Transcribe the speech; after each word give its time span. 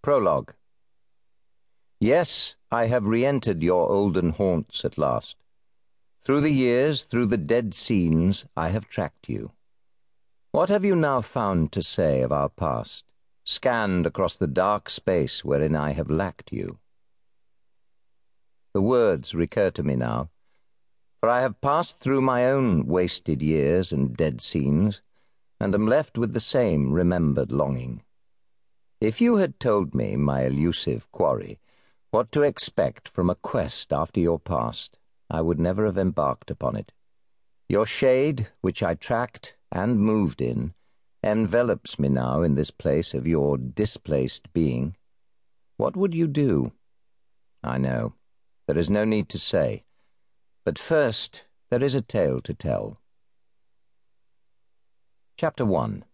Prologue 0.00 0.54
Yes, 2.00 2.54
I 2.70 2.86
have 2.86 3.04
re 3.04 3.24
entered 3.24 3.62
your 3.62 3.90
olden 3.90 4.30
haunts 4.30 4.84
at 4.84 4.96
last. 4.96 5.36
Through 6.22 6.42
the 6.42 6.52
years, 6.52 7.02
through 7.02 7.26
the 7.26 7.36
dead 7.36 7.74
scenes, 7.74 8.44
I 8.56 8.68
have 8.68 8.88
tracked 8.88 9.28
you. 9.28 9.50
What 10.52 10.68
have 10.68 10.84
you 10.84 10.94
now 10.94 11.20
found 11.20 11.72
to 11.72 11.82
say 11.82 12.22
of 12.22 12.30
our 12.30 12.48
past, 12.48 13.06
scanned 13.44 14.06
across 14.06 14.36
the 14.36 14.46
dark 14.46 14.88
space 14.88 15.44
wherein 15.44 15.74
I 15.74 15.92
have 15.92 16.10
lacked 16.10 16.52
you? 16.52 16.78
The 18.74 18.82
words 18.82 19.34
recur 19.34 19.70
to 19.72 19.82
me 19.82 19.96
now, 19.96 20.30
for 21.18 21.28
I 21.28 21.40
have 21.40 21.60
passed 21.60 21.98
through 21.98 22.20
my 22.20 22.46
own 22.46 22.86
wasted 22.86 23.42
years 23.42 23.90
and 23.90 24.16
dead 24.16 24.40
scenes, 24.40 25.02
and 25.58 25.74
am 25.74 25.88
left 25.88 26.16
with 26.16 26.34
the 26.34 26.40
same 26.40 26.92
remembered 26.92 27.50
longing. 27.50 28.02
If 29.00 29.20
you 29.20 29.36
had 29.36 29.60
told 29.60 29.94
me, 29.94 30.16
my 30.16 30.42
elusive 30.42 31.10
quarry, 31.12 31.60
what 32.10 32.32
to 32.32 32.42
expect 32.42 33.08
from 33.08 33.30
a 33.30 33.36
quest 33.36 33.92
after 33.92 34.18
your 34.18 34.40
past, 34.40 34.98
I 35.30 35.40
would 35.40 35.60
never 35.60 35.84
have 35.86 35.98
embarked 35.98 36.50
upon 36.50 36.74
it. 36.74 36.90
Your 37.68 37.86
shade, 37.86 38.48
which 38.60 38.82
I 38.82 38.96
tracked 38.96 39.54
and 39.70 40.00
moved 40.00 40.40
in, 40.40 40.74
envelops 41.22 41.98
me 41.98 42.08
now 42.08 42.42
in 42.42 42.56
this 42.56 42.72
place 42.72 43.14
of 43.14 43.26
your 43.26 43.56
displaced 43.56 44.52
being. 44.52 44.96
What 45.76 45.96
would 45.96 46.12
you 46.12 46.26
do? 46.26 46.72
I 47.62 47.78
know. 47.78 48.14
There 48.66 48.78
is 48.78 48.90
no 48.90 49.04
need 49.04 49.28
to 49.28 49.38
say. 49.38 49.84
But 50.64 50.78
first, 50.78 51.44
there 51.70 51.84
is 51.84 51.94
a 51.94 52.02
tale 52.02 52.40
to 52.40 52.52
tell. 52.52 53.00
Chapter 55.36 55.64
1 55.64 56.04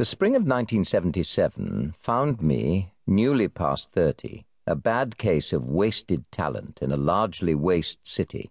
the 0.00 0.06
spring 0.06 0.34
of 0.34 0.44
1977 0.44 1.94
found 1.98 2.40
me, 2.40 2.90
newly 3.06 3.46
past 3.48 3.92
30, 3.92 4.46
a 4.66 4.74
bad 4.74 5.18
case 5.18 5.52
of 5.52 5.68
wasted 5.68 6.24
talent 6.32 6.78
in 6.80 6.90
a 6.90 6.96
largely 6.96 7.54
waste 7.54 7.98
city, 8.08 8.50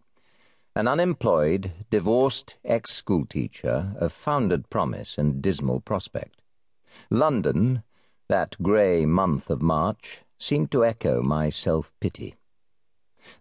an 0.75 0.87
unemployed, 0.87 1.71
divorced 1.89 2.55
ex 2.63 2.91
schoolteacher 2.91 3.95
of 3.97 4.13
founded 4.13 4.69
promise 4.69 5.17
and 5.17 5.41
dismal 5.41 5.79
prospect. 5.79 6.43
London, 7.09 7.81
that 8.27 8.55
grey 8.61 9.07
month 9.07 9.49
of 9.49 9.59
March, 9.59 10.19
seemed 10.37 10.69
to 10.69 10.85
echo 10.85 11.23
my 11.23 11.49
self 11.49 11.91
pity. 11.99 12.35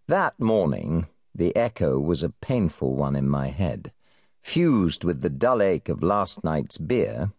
That 0.06 0.40
morning, 0.40 1.08
the 1.34 1.54
echo 1.54 1.98
was 1.98 2.22
a 2.22 2.30
painful 2.30 2.94
one 2.94 3.14
in 3.14 3.28
my 3.28 3.48
head, 3.48 3.92
fused 4.40 5.04
with 5.04 5.20
the 5.20 5.28
dull 5.28 5.60
ache 5.60 5.90
of 5.90 6.02
last 6.02 6.42
night's 6.42 6.78
beer 6.78 7.32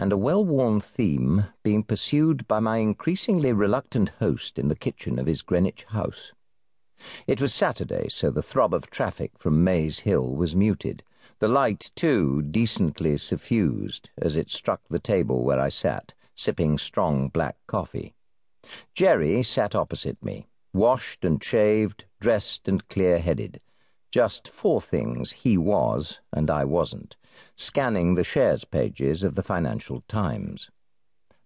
and 0.00 0.12
a 0.12 0.16
well 0.16 0.42
worn 0.42 0.80
theme 0.80 1.44
being 1.62 1.82
pursued 1.82 2.48
by 2.48 2.58
my 2.58 2.78
increasingly 2.78 3.52
reluctant 3.52 4.08
host 4.18 4.58
in 4.58 4.68
the 4.68 4.74
kitchen 4.74 5.18
of 5.18 5.26
his 5.26 5.42
Greenwich 5.42 5.84
house. 5.90 6.32
It 7.26 7.38
was 7.38 7.52
Saturday, 7.52 8.08
so 8.08 8.30
the 8.30 8.42
throb 8.42 8.72
of 8.72 8.88
traffic 8.88 9.32
from 9.36 9.62
Maze 9.62 9.98
Hill 9.98 10.34
was 10.34 10.56
muted, 10.56 11.02
the 11.38 11.48
light, 11.48 11.90
too, 11.94 12.40
decently 12.40 13.18
suffused 13.18 14.08
as 14.16 14.36
it 14.36 14.48
struck 14.48 14.80
the 14.88 14.98
table 14.98 15.44
where 15.44 15.60
I 15.60 15.68
sat, 15.68 16.14
sipping 16.34 16.78
strong 16.78 17.28
black 17.28 17.58
coffee. 17.66 18.14
Jerry 18.94 19.42
sat 19.42 19.74
opposite 19.74 20.24
me, 20.24 20.48
washed 20.72 21.26
and 21.26 21.44
shaved, 21.44 22.06
dressed 22.20 22.68
and 22.68 22.88
clear 22.88 23.18
headed. 23.18 23.60
Just 24.10 24.48
four 24.48 24.80
things 24.80 25.32
he 25.32 25.58
was 25.58 26.20
and 26.32 26.50
I 26.50 26.64
wasn't 26.64 27.16
scanning 27.56 28.14
the 28.14 28.24
shares 28.24 28.64
pages 28.64 29.22
of 29.22 29.34
the 29.34 29.42
Financial 29.42 30.02
Times. 30.08 30.70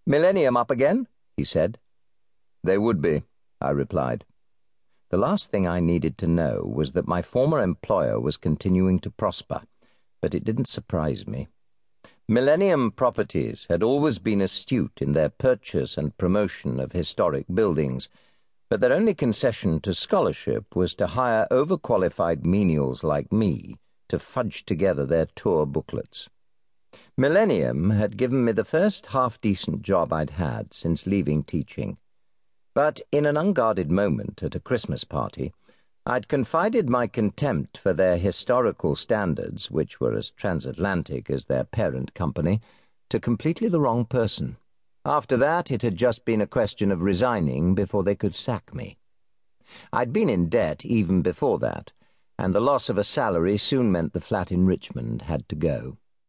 Millennium 0.07 0.57
up 0.57 0.71
again? 0.71 1.09
he 1.37 1.45
said. 1.45 1.79
They 2.63 2.79
would 2.79 3.01
be, 3.01 3.23
I 3.61 3.71
replied. 3.71 4.25
The 5.11 5.17
last 5.19 5.51
thing 5.51 5.67
I 5.67 5.81
needed 5.81 6.19
to 6.19 6.27
know 6.27 6.63
was 6.65 6.93
that 6.93 7.07
my 7.07 7.23
former 7.23 7.61
employer 7.61 8.19
was 8.19 8.37
continuing 8.37 8.99
to 9.01 9.11
prosper, 9.11 9.63
but 10.21 10.35
it 10.35 10.45
didn't 10.45 10.69
surprise 10.69 11.27
me. 11.27 11.49
Millennium 12.29 12.91
Properties 12.91 13.67
had 13.69 13.83
always 13.83 14.19
been 14.19 14.41
astute 14.41 15.01
in 15.01 15.13
their 15.13 15.29
purchase 15.29 15.99
and 15.99 16.17
promotion 16.17 16.81
of 16.81 16.93
historic 16.93 17.47
buildings, 17.53 18.09
but 18.71 18.81
their 18.81 18.93
only 18.93 19.15
concession 19.15 19.79
to 19.81 19.95
scholarship 19.95 20.75
was 20.75 20.95
to 20.95 21.09
hire 21.09 21.47
overqualified 21.51 22.43
menials 22.43 23.05
like 23.05 23.31
me 23.31 23.77
to 24.09 24.19
fudge 24.19 24.65
together 24.65 25.07
their 25.07 25.27
tour 25.35 25.67
booklets. 25.67 26.29
Millennium 27.17 27.91
had 27.91 28.17
given 28.17 28.45
me 28.45 28.53
the 28.53 28.65
first 28.65 29.07
half 29.07 29.41
decent 29.41 29.83
job 29.83 30.13
I'd 30.13 30.31
had 30.31 30.75
since 30.75 31.07
leaving 31.07 31.45
teaching. 31.45 31.99
But 32.75 33.01
in 33.13 33.25
an 33.25 33.37
unguarded 33.37 33.91
moment 33.91 34.43
at 34.43 34.55
a 34.55 34.61
Christmas 34.61 35.05
party, 35.05 35.53
I'd 36.07 36.29
confided 36.29 36.91
my 36.91 37.07
contempt 37.07 37.79
for 37.79 37.93
their 37.93 38.17
historical 38.17 38.95
standards, 38.95 39.71
which 39.71 40.01
were 40.01 40.15
as 40.15 40.31
transatlantic 40.31 41.31
as 41.31 41.45
their 41.45 41.65
parent 41.65 42.15
company, 42.15 42.61
to 43.11 43.21
completely 43.21 43.69
the 43.69 43.81
wrong 43.81 44.05
person. 44.05 44.57
After 45.05 45.37
that, 45.37 45.71
it 45.71 45.83
had 45.83 45.97
just 45.97 46.25
been 46.25 46.41
a 46.41 46.47
question 46.47 46.91
of 46.91 47.03
resigning 47.03 47.75
before 47.75 48.03
they 48.03 48.15
could 48.15 48.35
sack 48.35 48.75
me. 48.75 48.99
I'd 49.93 50.13
been 50.13 50.29
in 50.29 50.49
debt 50.49 50.85
even 50.85 51.23
before 51.23 51.59
that 51.61 51.93
and 52.45 52.55
the 52.55 52.61
loss 52.61 52.91
of 52.91 52.99
a 52.99 53.05
salary 53.05 53.57
soon 53.57 53.91
meant 53.91 54.13
the 54.13 54.21
flat 54.21 54.53
in 54.53 54.67
Richmond 54.67 55.23
had 55.23 55.49
to 55.49 55.57
go. 55.57 55.97